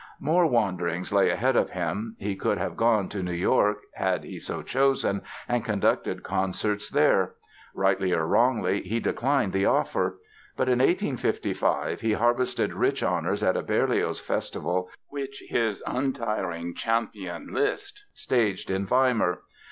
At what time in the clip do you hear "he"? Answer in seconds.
2.17-2.35, 4.23-4.39, 8.81-8.99, 12.01-12.13